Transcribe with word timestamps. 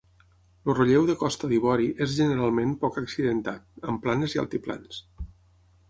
El 0.69 0.75
relleu 0.77 1.03
de 1.09 1.15
Costa 1.23 1.49
d'Ivori 1.51 1.91
és 2.07 2.15
generalment 2.21 2.73
poc 2.87 2.99
accidentat, 3.05 3.71
amb 3.93 4.05
planes 4.07 4.39
i 4.39 4.43
altiplans. 4.47 5.03